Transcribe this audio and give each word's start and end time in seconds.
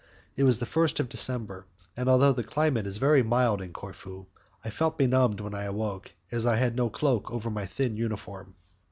It 0.35 0.45
was 0.45 0.57
the 0.57 0.65
1st 0.65 0.99
of 0.99 1.09
December, 1.09 1.67
and 1.95 2.09
although 2.09 2.33
the 2.33 2.43
climate 2.43 2.87
is 2.87 2.97
very 2.97 3.21
mild 3.21 3.61
in 3.61 3.71
Corfu 3.71 4.25
I 4.65 4.71
felt 4.71 4.97
benumbed 4.97 5.39
when 5.39 5.53
I 5.53 5.65
awoke, 5.65 6.11
as 6.31 6.43
I 6.47 6.55
had 6.55 6.75
no 6.75 6.89
cloak 6.89 7.29
over 7.29 7.51
my 7.51 7.67
thin 7.67 7.95
uniform. 7.97 8.55